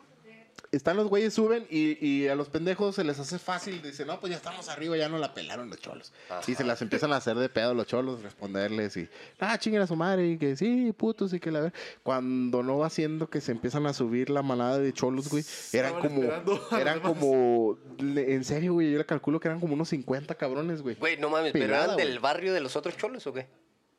[0.71, 3.81] Están los güeyes, suben y, y a los pendejos se les hace fácil.
[3.81, 6.13] Dicen, no, pues ya estamos arriba, ya no la pelaron los cholos.
[6.47, 9.87] Y se las empiezan a hacer de pedo los cholos, responderles y, ah, chinguen a
[9.87, 11.73] su madre, y que sí, putos, y que la ver.
[12.03, 15.95] Cuando no va haciendo que se empiezan a subir la manada de cholos, güey, eran
[15.95, 20.35] Estaban como, eran como, en serio, güey, yo le calculo que eran como unos 50
[20.35, 20.95] cabrones, güey.
[20.95, 23.47] Güey, no mames, ¿pero eran del barrio de los otros cholos o qué?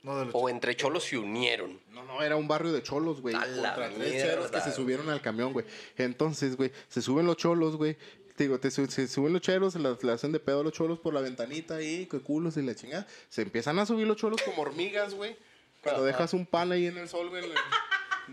[0.03, 1.79] No, de los O entre cholos se unieron.
[1.93, 3.35] No, no, era un barrio de cholos, güey.
[3.35, 5.67] A la Contra tres cheros que se subieron al camión, güey.
[5.99, 7.97] Entonces, güey, se suben los cholos, güey.
[8.37, 10.73] Te digo, te se suben los cheros, se las- le hacen de pedo a los
[10.73, 13.07] cholos por la ventanita ahí, que culos y la chingada.
[13.29, 15.37] Se empiezan a subir los cholos como hormigas, güey.
[15.83, 17.45] Cuando dejas un pan ahí en el sol, güey.
[17.45, 17.57] en el-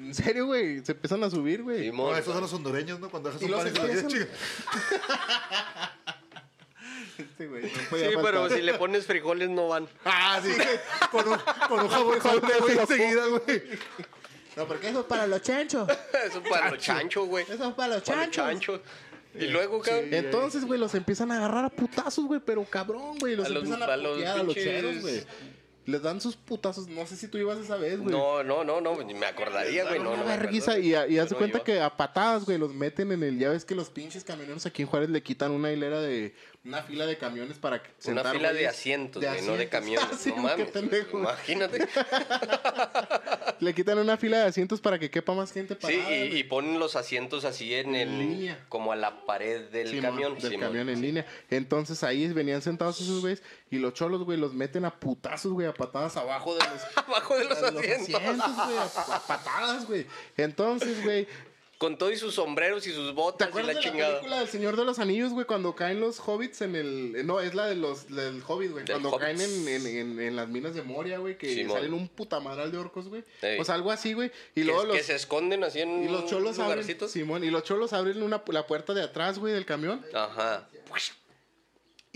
[0.07, 0.85] En serio, güey.
[0.85, 1.85] Se empiezan a subir, güey.
[1.89, 2.11] Simón.
[2.11, 3.09] No, esos son los hondureños, ¿no?
[3.09, 4.27] Cuando dejas Y un pan lo empiezan- chinga.
[7.17, 9.87] Este, güey, no Sí, pero si le pones frijoles no van.
[10.05, 10.51] Ah, sí.
[11.11, 13.63] Con un, con un jabón güey, enseguida, güey.
[14.55, 15.87] No, porque eso es para los chanchos.
[16.25, 17.43] Eso es para los chanchos, güey.
[17.43, 18.45] Eso es para los Para los chanchos.
[18.45, 18.81] chanchos.
[19.39, 20.13] Y luego, cabrón.
[20.13, 23.35] Entonces, güey, los empiezan a agarrar a putazos, güey, pero cabrón, güey.
[23.35, 25.23] Los A los- empiezan a, a los a los cheros, güey.
[25.87, 26.87] Les dan sus putazos.
[26.89, 28.11] No sé si tú ibas esa vez, güey.
[28.13, 29.99] No, no, no, no, ni me acordaría, güey.
[29.99, 30.77] No, no acuerdo.
[30.79, 31.63] y, y haz de No cuenta iba.
[31.63, 33.39] que a patadas, güey, los meten en el.
[33.39, 36.35] Ya ves que los pinches camioneros aquí en Juárez le quitan una hilera de.
[36.65, 39.69] Una fila de camiones para que- Una sentar fila de asientos, de güey, no de
[39.69, 40.17] camiones.
[40.19, 40.69] Sí, no mames.
[40.71, 41.17] pendejo.
[41.19, 41.87] Imagínate.
[43.59, 46.15] Le quitan una fila de asientos para que quepa más gente Sí, parada.
[46.15, 48.19] y, ponen los asientos así en el.
[48.19, 48.65] línea.
[48.69, 50.37] Como a la pared del camión.
[50.37, 51.25] Del camión en línea.
[51.49, 55.67] Entonces ahí venían sentados esos güeyes y los cholos, güey, los meten a putazos, güey,
[55.67, 58.07] a patadas abajo de los, Abajo de los los asientos.
[58.09, 60.05] güey, a, a patadas, güey.
[60.37, 61.27] Entonces, güey,
[61.77, 64.13] Con todo y sus sombreros y sus ¿te botas y acuerdas la de la chingada.
[64.15, 67.27] película del Señor de los Anillos, güey, cuando caen los hobbits en el...
[67.27, 68.85] No, es la de los, del hobbit, güey.
[68.85, 72.71] Cuando caen en, en, en, en las minas de Moria, güey, que salen un putamadral
[72.71, 73.23] de orcos, güey.
[73.43, 73.59] Ey.
[73.59, 74.31] O sea, algo así, güey.
[74.55, 74.97] Y Que, luego los...
[74.97, 76.83] que se esconden así en Y los cholos abren.
[77.09, 80.03] Simón, y los cholos abren una, la puerta de atrás, güey, del camión.
[80.15, 80.67] Ajá.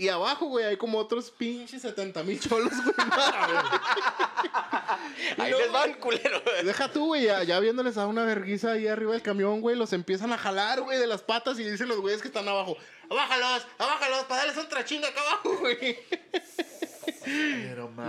[0.02, 2.96] Y abajo, güey, hay como otros pinches 70 mil cholos, güey.
[5.38, 6.42] Ahí luego- les van, culero.
[6.64, 9.92] Deja tú, güey, ya, ya viéndoles a una verguiza ahí arriba del camión, güey, los
[9.92, 12.76] empiezan a jalar, güey, de las patas y dicen los güeyes que están abajo,
[13.08, 15.98] abájalos, abájalos, para darles otra chinga acá abajo, güey.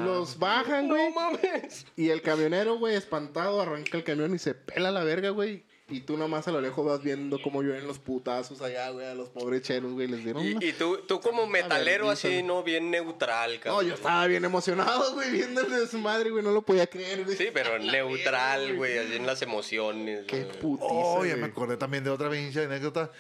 [0.04, 1.10] Los bajan, güey.
[1.10, 1.86] No mames.
[1.96, 5.64] Y el camionero, güey, espantado, arranca el camión y se pela la verga, güey.
[5.94, 9.14] Y tú nomás a lo lejos vas viendo cómo llueven los putazos allá, güey, a
[9.14, 12.42] los pobres cheros, güey, les dieron una- Y, y tú, tú como metalero así.
[12.44, 12.64] ¿no?
[12.64, 13.88] Bien neutral, No, cabrón.
[13.88, 17.24] yo estaba bien emocionado, güey, viendo el de su madre, güey, no lo podía creer,
[17.26, 17.38] güey.
[17.38, 20.26] Sí, pero neutral, güey, así en las emociones.
[20.26, 20.60] Qué güey.
[20.60, 21.42] putiza, Oh, ya güey.
[21.42, 23.12] me acordé también de otra pinche anécdota.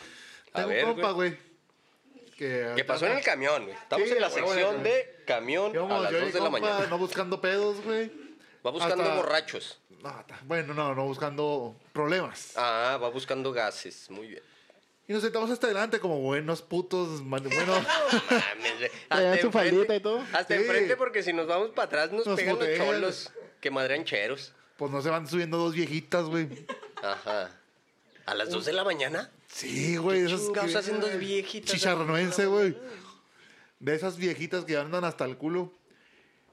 [0.52, 1.38] A Tengo ver, un compa, güey.
[2.38, 3.76] Que, ¿Qué pasó en el camión, güey?
[3.76, 4.84] Estamos Sí, en la güey, sección güey.
[4.92, 6.88] de camión a Íbamos las yo y 2 mi de la mañana.
[6.90, 8.12] no buscando pedos, güey.
[8.65, 9.80] Va buscando hasta- borrachos.
[10.45, 12.54] Bueno, no, no buscando problemas.
[12.58, 14.10] Ah, va buscando gases.
[14.10, 14.43] Muy bien.
[15.08, 17.21] Y nos sentamos hasta adelante como buenos putos.
[17.23, 17.73] man- Bueno,
[18.30, 18.91] Mames, güey.
[19.10, 20.19] Traían Hasta su faldita enfrente- y todo.
[20.34, 20.62] Hasta Sí.
[20.62, 24.54] enfrente porque si nos vamos para atrás nos, Nos pegan los cholos que madrean cheros.
[24.78, 26.47] pues no se van subiendo dos viejitas, güey.
[27.02, 27.52] Ajá.
[28.26, 29.30] ¿A las 2 de la mañana?
[29.47, 30.21] Sí, güey.
[30.26, 31.71] esas chingados que- hacen dos viejitas?
[31.71, 32.78] Chicharronuense, güey.
[33.80, 35.71] De esas viejitas que andan hasta el culo.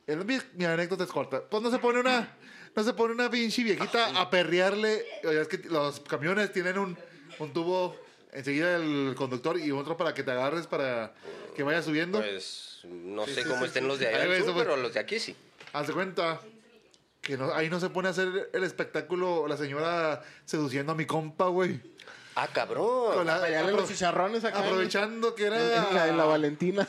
[0.06, 1.40] Es mi, mi anécdota es corta.
[1.48, 2.36] Pues no se pone una.
[2.74, 5.04] No se pone una pinche viejita a perrearle.
[5.24, 6.96] Oye, es que los camiones tienen un,
[7.40, 7.96] un tubo
[8.32, 11.12] enseguida del conductor y otro para que te agarres para
[11.56, 12.18] que vaya subiendo.
[12.18, 13.88] Pues no sé sí, cómo sí, estén sí.
[13.88, 15.34] los de allá del sur, pero los de aquí sí.
[15.72, 16.40] Haz de cuenta
[17.20, 21.06] que no- ahí no se pone a hacer el espectáculo la señora seduciendo a mi
[21.06, 21.80] compa, güey.
[22.36, 23.14] Ah, cabrón.
[23.14, 24.60] Con la- apro- los chicharrones acá.
[24.60, 26.86] aprovechando que era en la, en la Valentina.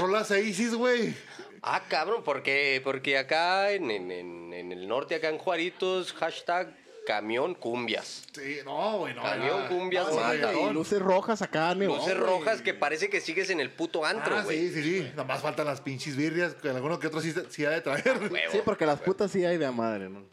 [0.00, 1.14] rola Seisis, güey.
[1.62, 6.74] Ah, cabrón, porque, porque acá en, en, en- el norte, acá en Juaritos, hashtag
[7.06, 8.24] camión cumbias.
[8.32, 9.22] Sí, no, güey, no.
[9.22, 10.52] Camión era- cumbias no, mata.
[10.52, 14.04] sí, y luces rojas acá, neón, Luces rojas que parece que sigues en el puto
[14.04, 14.68] antro, Ah, güey.
[14.68, 15.00] sí, sí, sí.
[15.10, 18.18] Nada más faltan las pinches birrias, que alguno que otro sí, sí ha de traer.
[18.30, 18.52] Huevo.
[18.52, 20.24] Sí, porque las putas sí hay de madre, ¿no?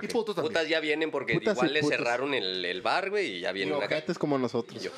[0.00, 0.52] Y putos también.
[0.54, 3.50] Putas ya vienen porque Putas igual y le cerraron el, el bar, güey, y ya
[3.50, 3.86] Y vienen acá.
[3.86, 4.82] ojetes como nosotros.
[4.82, 4.90] Yo.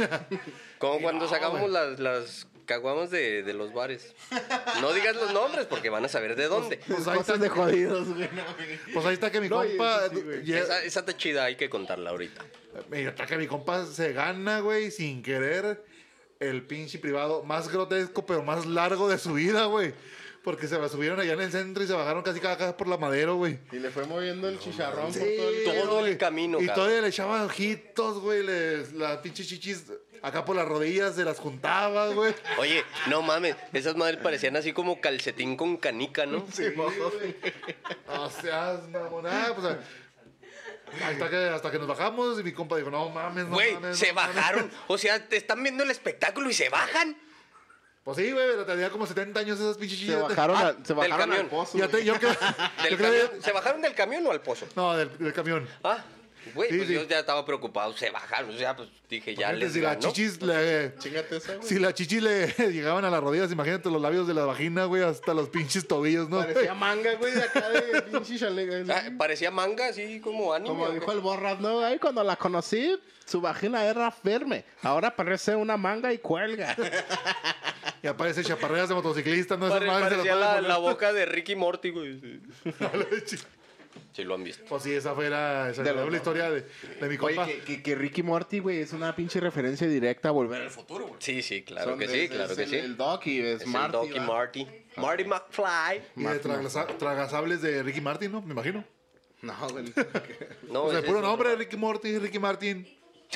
[0.78, 4.14] Como cuando no, sacábamos las, las caguamas de, de los bares.
[4.80, 6.78] No digas los nombres porque van a saber de dónde.
[6.86, 8.28] Pues ahí Cosas está, de jodidos, güey.
[8.32, 8.78] no, güey.
[8.92, 10.06] pues ahí está que mi No, y compa.
[10.06, 10.44] eso sí, güey.
[10.44, 12.44] lle- Esa, esa está chida, hay que contarla ahorita.
[12.90, 15.84] Mira, está que mi compa se gana, güey, sin querer,
[16.40, 19.92] el pinche privado más grotesco, pero más largo de su vida, güey.
[20.42, 22.86] Porque se la subieron allá en el centro y se bajaron casi cada casa por
[22.86, 23.58] la madero, güey.
[23.72, 25.64] Y le fue moviendo el chicharrón por Sí, todo el...
[25.64, 26.18] Todo el güey.
[26.18, 26.74] camino, Y cabrón.
[26.84, 28.42] todavía le echaban ojitos, güey.
[28.42, 29.84] les- Las pinches chichis
[30.24, 32.34] acá por las rodillas se las juntaba, güey.
[32.58, 36.46] Oye, no mames, esas madres parecían así como calcetín con canica, ¿no?
[36.52, 37.36] Sí, güey.
[38.08, 39.76] O sea, mamona, pues.
[41.02, 43.98] Hasta que, hasta que nos bajamos y mi compa dijo, no mames, no Güey, mames.
[43.98, 44.36] se no mames".
[44.36, 44.70] bajaron.
[44.86, 47.16] O sea, te están viendo el espectáculo y se bajan.
[48.04, 50.20] Pues sí, güey, pero tenía como 70 años esas pinches Se chillas.
[50.22, 51.48] bajaron, Ah, al, se del bajaron al camión.
[51.48, 51.78] pozo.
[51.78, 52.04] Ya te, güey.
[52.04, 53.42] yo creo, Del yo creo- camión.
[53.42, 54.66] ¿Se bajaron del camión o al pozo?
[54.76, 55.66] No, del, del camión.
[55.82, 56.04] Ah,
[56.54, 56.94] güey, Sí, pues sí.
[56.94, 57.96] yo ya estaba preocupado.
[57.96, 58.50] Se bajaron.
[58.54, 60.08] O sea, pues dije, ya les si las ganó.
[60.12, 60.94] chichis le...
[60.98, 61.68] Chingate esa, güey.
[61.68, 65.02] Si las chichis le llegaban a las rodillas, imagínate los labios de la vagina, güey,
[65.02, 66.38] hasta los pinches tobillos, ¿no?
[66.38, 68.84] Parecía manga, güey, de acá de pinche chale.
[68.92, 70.68] Ah, parecía manga, así como anime.
[70.70, 71.80] Como ¿o dijo el borras, ¿no?
[71.80, 74.64] Ahí cuando la conocí, su vagina era firme.
[74.82, 76.76] Ahora parece una manga y cuelga.
[78.02, 79.66] Y aparece chaparreras de motociclistas, ¿no?
[79.70, 82.20] Pare- las parecía la, la boca de Ricky Morty, güey.
[84.14, 84.64] Sí, Sí lo han visto.
[84.68, 86.14] Pues sí, esa fue la, esa De los la dos.
[86.14, 87.46] historia de, de mi Oye, compa.
[87.46, 91.06] que, que, que Ricky Morty, güey, es una pinche referencia directa a volver al futuro,
[91.08, 91.20] güey.
[91.20, 92.76] Sí, sí, claro Son- que sí, es- claro es que el, sí.
[92.76, 93.86] El Doc y es, es Marty.
[93.86, 94.24] el Doc y ¿va?
[94.26, 94.66] Marty.
[94.96, 96.02] Marty McFly.
[96.16, 98.40] Y de tragasa- tragasables de Ricky Martin, ¿no?
[98.42, 98.84] Me imagino.
[99.42, 99.92] No, güey.
[100.70, 101.58] No, o sea, ese puro es nombre, otro.
[101.58, 102.88] Ricky Morty, Ricky Martin.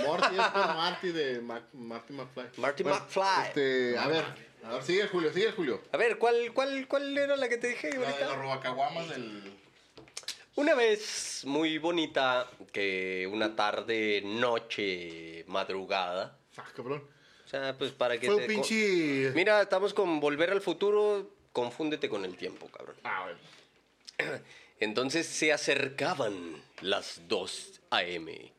[0.07, 2.45] Morty es por Marty de Mac- Marty McFly.
[2.57, 3.25] Marty McFly.
[3.49, 4.25] Este, a ver,
[4.65, 5.83] a ver, sigue Julio, sigue Julio.
[5.93, 8.27] A ver, ¿cuál, cuál, ¿cuál era la que te dije La de ahorita?
[8.29, 9.53] los robacaguamas del...
[10.59, 16.37] Una vez muy bonita, que una tarde, noche, madrugada.
[16.57, 17.05] Ah, cabrón.
[17.45, 18.49] O sea, pues para que Fue un te...
[18.49, 19.31] pinche...
[19.37, 22.97] Mira, estamos con Volver al Futuro, confúndete con el tiempo, cabrón.
[23.05, 23.29] Ah,
[24.19, 24.31] güey.
[24.81, 28.53] Entonces se acercaban las 2 a.m.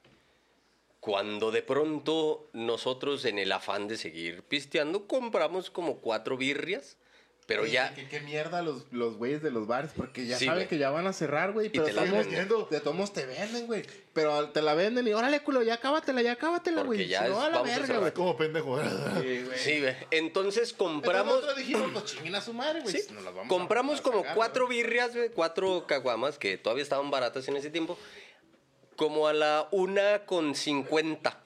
[1.02, 6.96] Cuando de pronto nosotros en el afán de seguir pisteando compramos como cuatro birrias,
[7.50, 7.94] pero Oye, ya...
[7.96, 11.08] ¿Qué, mierda los, los güeyes de los bares, porque ya Sí, saben que ya van
[11.08, 11.70] a cerrar, güey.
[11.70, 13.84] Pero te la de todos- te venden, güey.
[14.14, 17.08] Pero te la venden y órale, culo, ya cábatela, ya cábatela, güey.
[17.08, 18.14] ya Si no, es- a la verga, güey.
[18.14, 18.80] Como pendejo.
[18.80, 19.58] Sí, güey.
[19.58, 19.96] Sí, güey.
[20.12, 20.20] Entonces
[20.70, 21.34] Entonces compramos...
[21.34, 22.94] nosotros dijimos, pues chinguen a su madre, güey.
[22.96, 23.12] Sí.
[23.14, 26.84] Nos las vamos a- Compramos a como sacar, cuatro birrias, güey, cuatro caguamas, que todavía
[26.84, 27.98] estaban baratas en ese tiempo,
[28.96, 31.42] como a la una con cincuenta.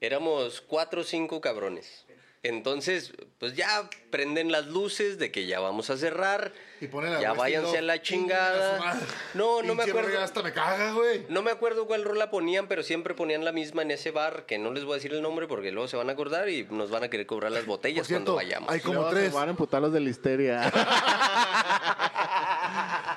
[0.00, 2.04] Éramos cuatro o cinco cabrones.
[2.48, 6.52] Entonces, pues ya prenden las luces de que ya vamos a cerrar.
[6.80, 9.00] Y pone la ya váyanse a la Chinga chingada.
[9.34, 10.18] No, no me acuerdo.
[10.20, 11.26] Hasta me caga, güey.
[11.28, 14.58] No me acuerdo cuál rola ponían, pero siempre ponían la misma en ese bar, que
[14.58, 16.90] no les voy a decir el nombre porque luego se van a acordar y nos
[16.90, 18.70] van a querer cobrar las botellas cierto, cuando vayamos.
[18.70, 19.30] hay como tres.
[19.30, 20.72] Se van a emputar los de la histeria.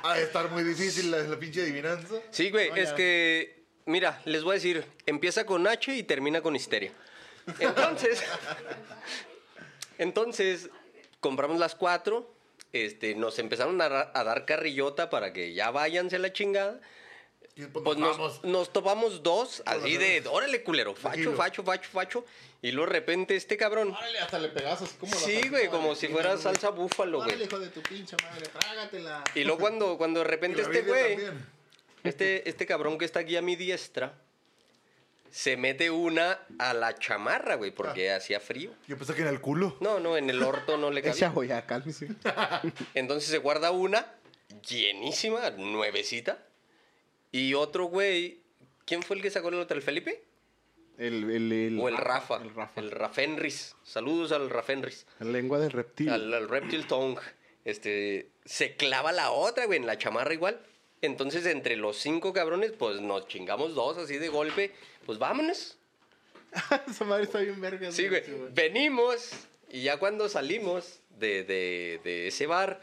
[0.02, 2.16] Ha de estar muy difícil la, la pinche adivinanza.
[2.32, 2.96] Sí, güey, No, es ya.
[2.96, 6.92] que, mira, les voy a decir, empieza con H y termina con histeria.
[7.60, 8.24] Entonces,
[9.98, 10.70] entonces,
[11.20, 12.32] compramos las cuatro,
[12.74, 16.80] este, nos empezaron a, a dar carrillota para que ya váyanse a la chingada.
[17.56, 18.44] Y pues, Pues nos nos, vamos.
[18.46, 22.26] nos topamos dos, así de, órale, culero, facho, facho, facho, facho.
[22.62, 25.96] Y luego de repente este cabrón, Órale, hasta le pegas así como sí, güey, como
[25.96, 27.44] si fuera salsa búfalo, güey.
[27.44, 29.24] hijo de tu pinche madre, trágatela.
[29.36, 31.18] Y luego cuando, cuando de repente este güey...
[32.02, 34.14] Este, este cabrón que está aquí a mi diestra
[35.32, 38.72] se mete una a la chamarra, güey, porque hacía frío.
[38.88, 39.78] Yo pensé que en el culo.
[39.80, 41.30] No, no, en el orto no le cabía.
[41.30, 42.10] joya, cálmese.
[42.94, 44.06] Entonces se guarda una
[44.68, 46.40] llenísima, nuevecita.
[47.32, 48.42] Y otro güey,
[48.86, 49.78] ¿quién fue el que sacó el otro?
[49.78, 50.24] ¿El Felipe?
[50.98, 52.38] El, el, el, o el Rafa.
[52.42, 52.82] El Rafa.
[52.82, 53.76] El Rafenris.
[53.84, 55.06] Saludos al Rafenris.
[55.20, 56.10] La lengua del reptil.
[56.10, 57.22] Al, al Reptile Tongue.
[57.66, 60.60] Este, se clava la otra, güey, en la chamarra igual.
[61.02, 64.72] Entonces, entre los cinco cabrones, pues nos chingamos dos así de golpe.
[65.06, 65.78] Pues vámonos.
[66.90, 67.92] Esa madre está bien verga.
[67.92, 68.24] Sí, güey.
[68.52, 69.32] Venimos
[69.70, 72.82] y ya cuando salimos de, de, de ese bar,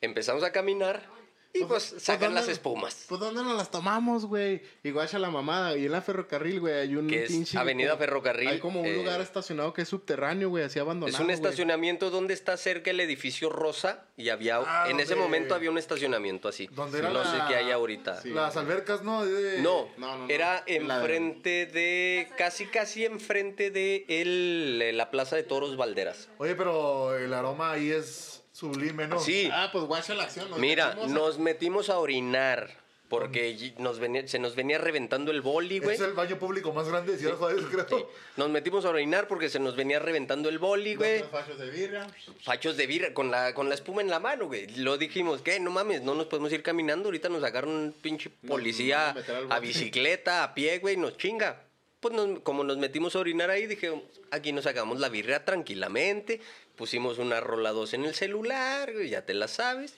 [0.00, 1.17] empezamos a caminar
[1.54, 3.04] y pues, sacan ¿dónde- las espumas.
[3.08, 4.62] Pues ¿dónde nos las tomamos, güey?
[4.84, 5.76] Igual a la mamada.
[5.76, 7.58] Y en la ferrocarril, güey, hay un Que es pinche...
[7.58, 11.16] Avenida como- Ferrocarril, Hay como un eh, lugar estacionado que es subterráneo, güey, así abandonado,
[11.16, 15.54] Es un estacionamiento donde está cerca el edificio Rosa y había, Ah, en ese momento
[15.54, 16.68] había un estacionamiento así.
[16.72, 18.20] Donde era no la- sé qué hay ahorita.
[18.22, 18.30] Sí.
[18.30, 19.24] Las albercas, ¿no?
[19.24, 20.28] De- No, No, no, no.
[20.32, 26.28] era enfrente de, casi casi enfrente de el, la Plaza de Toros Valderas.
[26.38, 29.20] Oye, pero el aroma ahí es sublime, ¿no?
[29.20, 30.50] Sí, Ah, pues guacha la acción.
[30.50, 32.70] nos mira, metimos a- nos metimos a orinar
[33.08, 35.94] porque nos venía- se nos venía reventando el boli, güey.
[35.94, 37.86] Es el baño público más grande de Ciudad Juárez, creo.
[37.88, 38.04] Sí,
[38.36, 41.22] Nos metimos a orinar porque se nos venía reventando el boli, güey.
[41.22, 42.06] Fachos de birra.
[42.42, 44.66] Fachos de birra con la, con la espuma en la mano, güey.
[44.76, 45.58] Lo dijimos, ¿qué?
[45.58, 47.06] No mames, no nos podemos ir caminando.
[47.08, 51.62] Ahorita nos sacaron un pinche policía meter al a bicicleta, a pie, güey, nos chinga.
[52.00, 53.90] Pues nos- como nos metimos a orinar ahí, dije,
[54.30, 56.40] aquí nos sacamos la birra tranquilamente.
[56.78, 59.94] Pusimos una rola 2 en el celular, güey, ya te la sabes.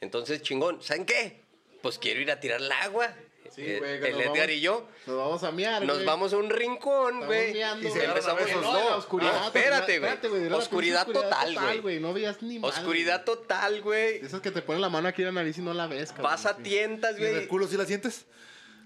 [0.00, 1.40] Entonces, chingón, ¿saben qué?
[1.82, 3.12] Pues quiero ir a tirar el agua.
[3.54, 4.88] Sí, Eh, güey, el Edgar vamos- y yo.
[5.06, 6.06] Nos vamos a miar, Nos güey.
[6.06, 7.52] vamos a un rincón, Estamos güey.
[7.52, 8.08] meando, Y se güey.
[8.08, 9.46] empezamos empezamos No, la oscuridad.
[9.46, 10.12] espérate, güey.
[10.12, 11.98] espérate, de la Oscuridad total, güey.
[11.98, 14.18] No veías ni madre, Oscuridad total, güey.
[14.18, 14.24] güey.
[14.26, 16.30] Esas que te ponen la mano aquí en la nariz y no la ves, cabrón.
[16.30, 17.48] Vas a tientas, ¿Y en el güey.
[17.48, 18.24] culo sí la sientes?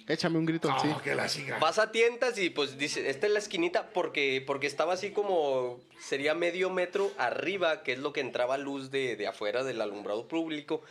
[0.06, 0.88] Échame un grito, sí.
[0.94, 1.58] Oh, que la chinga.
[1.58, 5.80] Vas a tientas y pues dice, esta es la esquinita porque, porque estaba así como,
[5.98, 10.28] sería medio metro arriba, que es lo que entraba luz de, de afuera del alumbrado
[10.28, 10.82] público.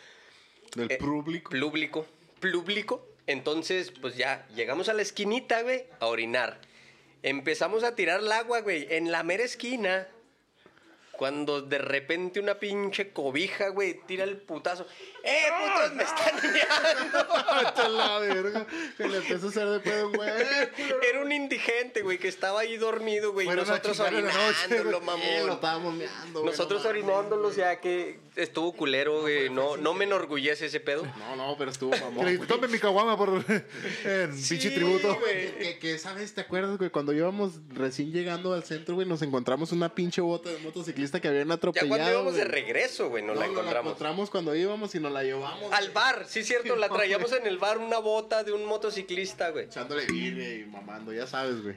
[0.76, 1.52] Del Eh, público.
[1.52, 2.08] Público.
[2.40, 3.06] Público.
[3.28, 6.60] Entonces, pues ya, llegamos a la esquinita, güey, a orinar.
[7.22, 10.08] Empezamos a tirar el agua, güey, en la mera esquina.
[11.18, 14.88] Cuando de repente una pinche cobija, güey, tira el putazo.
[15.24, 16.34] ¡Eh, putos, me están
[17.86, 18.66] a la verga.
[18.98, 20.30] Que le empezó a hacer de pedo, güey.
[21.08, 23.48] Era un indigente, güey, que estaba ahí dormido, güey.
[23.48, 24.80] A nosotros orinándolo, güey.
[24.80, 25.52] Eh, lo mamón.
[25.52, 29.52] estábamos güey, Nosotros no orinándolo, o sea que estuvo culero, güey.
[29.52, 31.06] No, no me enorgullece ese pedo.
[31.20, 32.48] No, no, pero estuvo mamón.
[32.48, 33.30] tome mi caguama por
[34.04, 35.16] en pinche tributo.
[35.20, 35.58] güey.
[35.60, 36.34] Que, que, ¿sabes?
[36.34, 36.90] ¿Te acuerdas, güey?
[36.90, 40.58] Cuando íbamos recién llegando al centro, güey, nos encontramos una pinche bota de
[41.04, 41.90] motociclista que habían Ya atropellado.
[41.90, 43.92] cuando íbamos de regreso, güey, nos No, la nos encontramos.
[43.92, 45.72] encontramos cuando íbamos y nos la llevamos.
[45.74, 45.94] Al güey.
[45.94, 49.66] bar, sí, cierto, la traíamos en el bar una bota de un motociclista, güey.
[49.66, 51.76] Echándole birria y mamando, ya sabes, güey.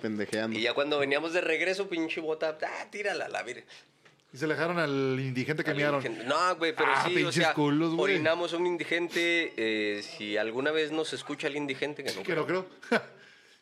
[0.00, 0.56] Pendejeando.
[0.58, 3.64] Y ya cuando veníamos de regreso, pinche bota, ah, tírala, la vir.
[4.32, 6.02] Y se le dejaron al indigente que miaron.
[6.26, 8.14] No, güey, pero Ah, sí, o pinches sea, culos, güey.
[8.14, 9.52] orinamos a un indigente.
[9.56, 12.66] eh, si alguna vez nos escucha el indigente, que no Que no creo.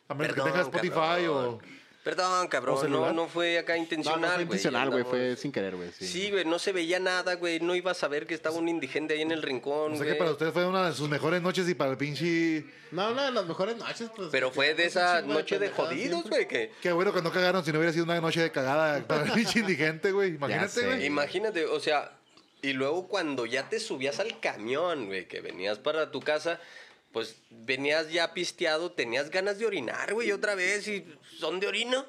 [0.09, 1.45] A menos que Perdón, tenga Spotify cabrón.
[1.55, 1.78] o.
[2.03, 5.03] Perdón, ¿O cabrón, no, no fue acá intencional, no fue güey, intencional, güey.
[5.03, 5.91] Fue sin querer, güey.
[5.91, 6.07] Sí.
[6.07, 7.59] Sí, güey, no se veía nada, güey.
[7.59, 10.09] No iba a saber que estaba un indigente ahí en el rincón, O sea güey.
[10.11, 12.65] que para ustedes fue una de sus mejores noches y para el pinche.
[12.91, 14.29] No, una de las mejores noches, pues.
[14.31, 16.71] Pero fue de esa noche de jodidos, güey, que...
[16.81, 19.31] Qué bueno que no cagaron si no hubiera sido una noche de cagada para el
[19.33, 20.35] pinche indigente, güey.
[20.35, 21.05] Imagínate, güey.
[21.05, 22.13] Imagínate, o sea,
[22.61, 26.59] y luego cuando ya te subías al camión, güey, que venías para tu casa,
[27.11, 31.05] pues venías ya pisteado, tenías ganas de orinar, güey, otra vez, y
[31.39, 32.05] son de orina.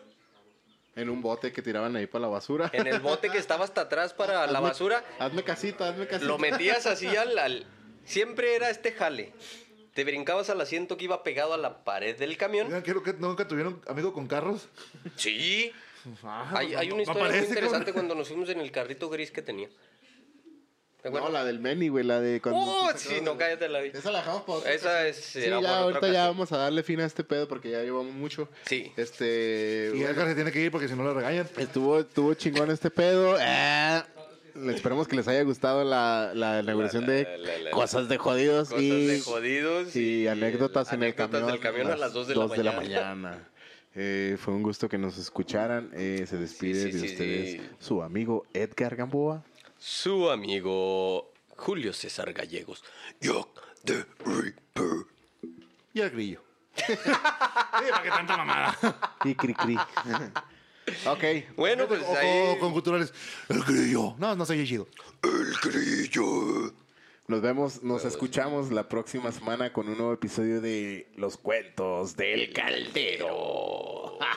[0.97, 2.69] En un bote que tiraban ahí para la basura.
[2.73, 6.27] En el bote que estaba hasta atrás para la basura, Hazme casita, hazme casita.
[6.27, 7.67] lo metías así al, al-
[8.05, 9.33] Siempre era este jale.
[9.95, 12.69] Te brincabas al asiento que iba pegado a la pared del camión.
[12.83, 14.69] Creo que nunca tuvieron amigo con carros.
[15.17, 15.73] Sí.
[16.25, 19.69] Ah, Hay, una historia muy interesante cuando nos fuimos en el carrito gris que tenía.
[21.03, 22.61] ¿Te No, la del Meni, güey, la de cuando...
[22.61, 22.91] ¡Oh!
[22.97, 23.89] Sí, no, cállate la vi.
[23.95, 27.07] Esa la dejamos para Esa es- Sí, ya ahorita ya vamos a darle fin a
[27.07, 28.49] este pedo porque ya llevamos mucho.
[28.67, 28.93] Sí.
[28.97, 29.93] Este...
[29.95, 31.49] Y Edgar se tiene que ir porque si no lo regañan.
[31.57, 33.37] Estuvo, estuvo chingón este pedo.
[33.41, 34.03] Eh,
[34.75, 38.19] esperemos que les haya gustado la, la inauguración La- de la- la- la- Cosas de
[38.19, 38.69] Jodidos.
[38.69, 39.97] Cosas y, de jodidos.
[39.97, 41.53] y anécdotas en el anécdotas camión.
[41.53, 43.15] del camión a las 2 de, la, de la mañana.
[43.15, 43.47] mañana.
[43.95, 45.91] Eh, fue un gusto que nos escucharan.
[45.95, 47.61] Eh, se despide Sí, sí, de sí, ustedes sí.
[47.81, 49.43] su amigo Edgar Gamboa.
[49.81, 52.85] Su amigo Julio César Gallegos.
[53.21, 53.49] Jack
[53.85, 55.07] the Ripper.
[55.95, 56.43] Y el grillo.
[56.77, 56.85] sí,
[57.91, 59.17] para que tanta mamada.
[59.25, 59.77] Y cri cri.
[61.07, 61.25] ok.
[61.57, 62.49] Bueno, pues O, ahí.
[62.51, 63.13] o con culturales.
[63.49, 64.15] El grillo.
[64.19, 64.87] No, no soy chido.
[65.23, 66.75] El grillo.
[67.27, 72.53] Nos vemos, nos escuchamos la próxima semana con un nuevo episodio de Los Cuentos del
[72.53, 74.19] Caldero.